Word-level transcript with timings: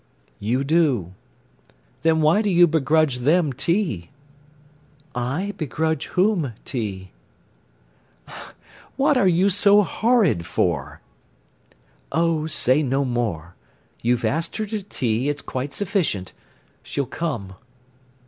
"You 0.39 0.63
do." 0.63 1.13
"Then 2.01 2.21
why 2.21 2.41
do 2.41 2.49
you 2.49 2.65
begrudge 2.65 3.19
them 3.19 3.53
tea?" 3.53 4.09
"I 5.13 5.53
begrudge 5.57 6.07
whom 6.07 6.53
tea?" 6.65 7.11
"What 8.95 9.15
are 9.15 9.27
you 9.27 9.51
so 9.51 9.83
horrid 9.83 10.43
for?" 10.43 11.01
"Oh, 12.11 12.47
say 12.47 12.81
no 12.81 13.05
more! 13.05 13.53
You've 14.01 14.25
asked 14.25 14.57
her 14.57 14.65
to 14.65 14.81
tea, 14.81 15.29
it's 15.29 15.43
quite 15.43 15.71
sufficient. 15.71 16.33
She'll 16.81 17.05
come." 17.05 17.53